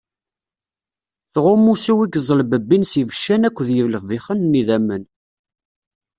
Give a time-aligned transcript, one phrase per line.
[1.33, 5.03] Tɣum usu-w i iẓelbebbin s yibeccan akked yilbixen n yidammen.